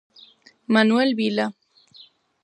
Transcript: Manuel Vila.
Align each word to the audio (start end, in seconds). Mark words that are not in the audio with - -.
Manuel 0.65 1.13
Vila. 1.13 1.45